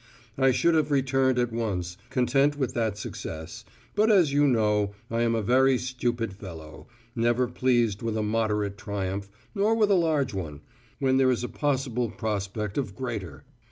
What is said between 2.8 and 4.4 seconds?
success, but as